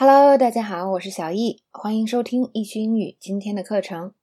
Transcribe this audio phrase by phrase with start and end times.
[0.00, 4.14] Hello，大家好，我是小易，欢迎收听易趣英语今天的课程。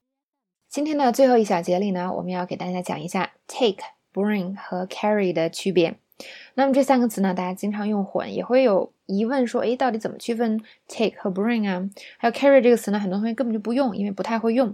[0.70, 3.84] 今天的最后一小节里呢，我们要给大家讲一下 take、
[4.14, 6.00] bring 和 carry 的区别。
[6.54, 11.90] 那么这三个词呢，大家经常用混，也会有疑问说，诶，到底怎么区分 take 和 bring 啊？
[12.18, 14.74] 还有 carry 这个词呢，很多同学根本就不用，因为不太会用。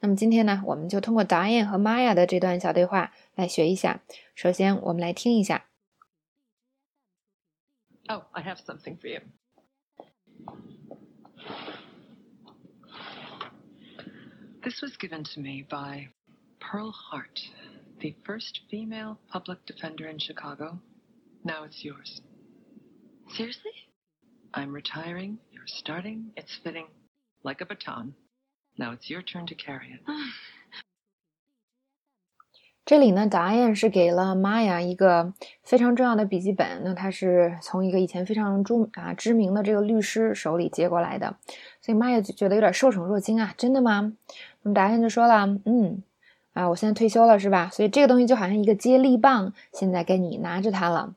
[0.00, 4.02] 那么今天呢，我们就通过 Diane 和 Maya 的这段小对话来学一下。
[4.34, 5.66] 首先，我们来听一下。
[8.08, 9.20] Oh, I have something for you.
[14.70, 16.06] This was given to me by
[16.60, 17.40] Pearl Hart,
[17.98, 20.78] the first female public defender in Chicago.
[21.42, 22.20] Now it's yours.
[23.30, 23.72] Seriously?
[24.54, 25.40] I'm retiring.
[25.50, 26.30] You're starting.
[26.36, 26.86] It's fitting.
[27.42, 28.14] Like a baton.
[28.78, 30.00] Now it's your turn to carry it.
[30.08, 30.30] Oh,
[32.90, 36.82] 这里呢，达彦是给了玛雅一个非常重要的笔记本。
[36.82, 41.36] 那它是从一个以前非常著啊知名的这个律师手里接过来的，
[41.80, 44.12] 所以玛雅就觉得有点受宠若惊啊，真的吗？
[44.62, 46.02] 那么达彦就说了，嗯，
[46.52, 47.70] 啊，我现在退休了是吧？
[47.72, 51.14] 所以这个东西就好像一个接力棒，现在该你拿着它了。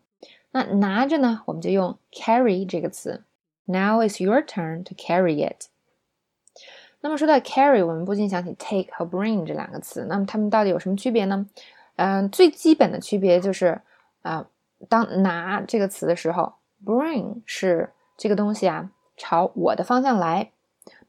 [0.51, 3.23] 那拿着呢，我们就用 carry 这个词。
[3.65, 5.69] Now is your turn to carry it。
[7.03, 10.05] 那么说到 carry，我们不禁想起 take 和 bring 这两个词。
[10.07, 11.45] 那么它们到底有什么区别呢？
[11.97, 13.81] 嗯，最基本的区别就是
[14.21, 14.47] 啊，
[14.87, 20.51] 当拿这个词的时候，bring 是这个东西啊朝我的方向来，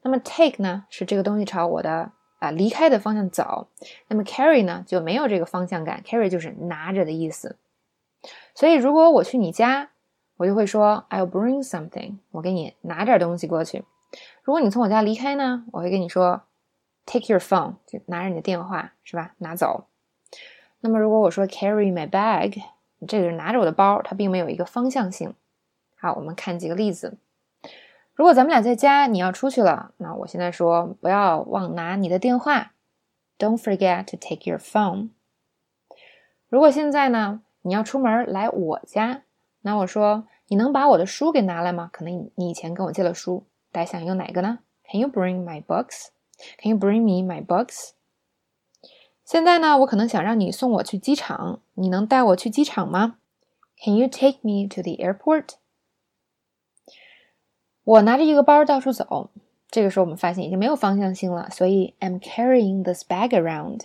[0.01, 3.69] 那么 take 呢是这个东西朝我的啊离开的方向走。
[4.09, 7.55] 那么 carry 呢就没有这个方向感，carry 就是拿着的意思。
[8.53, 9.91] 所以如果我去你家，
[10.35, 13.85] 我就会说 I'll bring something，我给你拿点东西过去。
[14.43, 16.43] 如果你从我家离开呢，我会跟你说
[17.05, 19.33] ，take your phone，就拿着你的电话，是吧？
[19.39, 19.85] 拿走。
[20.81, 22.61] 那么如果我说 carry my bag，
[23.07, 25.33] 这个是拿着我的包，它并没有一个方向性。
[25.97, 27.17] 好，我们看几个例子。
[28.13, 32.73] 如果咱们俩在家，你要出去了，那我现在说不要忘拿你的电话
[33.37, 35.09] ，don't forget to take your phone。
[36.47, 39.23] 如果现在呢，你要出门来我家，
[39.61, 41.89] 那我说你能把我的书给拿来吗？
[41.91, 43.43] 可能你以前跟我借了书。
[43.75, 44.59] 大家想用哪个呢
[44.89, 46.07] ？Can you bring my books?
[46.61, 47.89] Can you bring me my books?
[49.25, 53.17] 现在呢，我可能想让你送我去机场，你能带我去机场吗
[53.83, 55.55] ？Can you take me to the airport?
[57.83, 59.29] 我拿着一个包到处走，
[59.69, 63.81] 这个时候我们发现已经没有方向性了，所以 I'm carrying this bag around。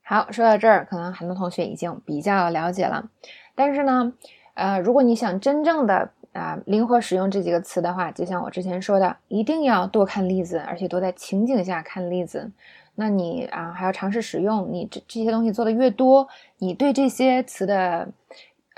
[0.00, 3.10] 好，说到这儿，可能很多同学已经比较了解了，
[3.54, 4.14] 但是呢，
[4.54, 12.50] 呃，如果你想真正的啊，灵活使用这几个词的话，就像我之前说的，一定要多看例子，而且多在情景下看例子。
[12.94, 14.70] 那你啊，还要尝试使用。
[14.70, 18.08] 你这这些东西做的越多，你对这些词的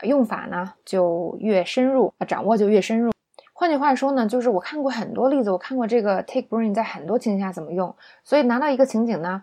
[0.02, 3.12] 用法呢就越深入，掌握就越深入。
[3.52, 7.94] 换句话说呢，就是我看过很多例子，我看过这个 take brain 在很多情景下怎么用，
[8.25, 9.42] 所以拿到一个情景呢，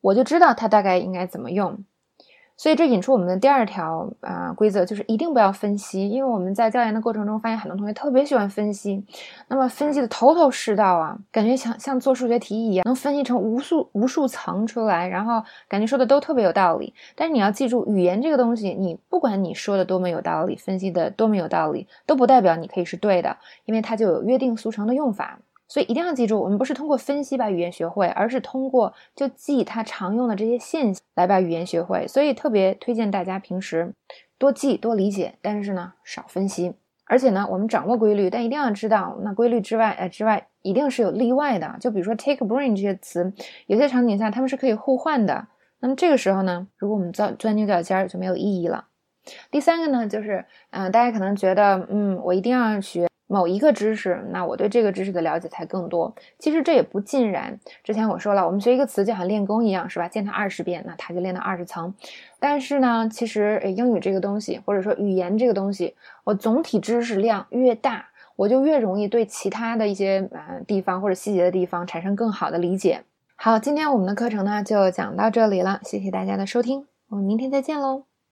[0.00, 1.84] 我就知道它大概应该怎么用。
[2.56, 9.04] 所以这引出我们的第二条啊规则，就是一定不要分析，因为我们在教研的过程中发现很多同学特别喜欢分析，
[9.48, 16.94] 那么分析的头头是道啊，感觉像像做数学题一样，能分析成无数无数层出来，然后感觉说的都特别有道理。
[17.16, 25.40] 但是你要记住，语言这个东西，你不管你说的多么有道理，分析的多么有道理，都不代表你可以是对的，因为它就有约定俗成的用法。
[25.66, 32.06] 所以一定要记住，我们不是通过分析把语言学会，而是通过就记它常用的这些现象来把语言学会。
[32.06, 33.94] 所以特别推荐大家平时
[34.38, 36.74] 多记多理解，但是呢少分析。
[37.06, 41.76] 而且呢，我们掌握规律，但一定要知道，那规律之外，呃之外一定是有例外的。
[41.80, 43.32] 就比如说 take bring 这些词，
[43.66, 45.46] 有些场景下它们是可以互换的。
[45.80, 48.86] 那么这个时候呢，如果我们钻钻牛角尖儿就没有意义了。
[49.50, 53.06] 第三个呢，就是嗯，大家可能觉得，嗯，我一定要学。
[53.34, 56.14] 某一个知识，那我对这个知识的了解才更多。
[56.38, 57.58] 其实这也不尽然。
[57.82, 60.06] 之前我说了，我们学一个词就像练功一样，是吧？
[60.06, 61.92] 见它二十遍，那它就练到二十层。
[62.38, 68.06] 但是呢，其实英语这个东西，或者说语言这个东西，我总体知识量越大，
[68.36, 73.02] 我就越容易对其他的一些呃地方或者细节的地方产生更好的理解。
[73.34, 78.13] 好，今天我们的课程呢就讲到这里了，谢谢大家的收听，我们明天再见喽。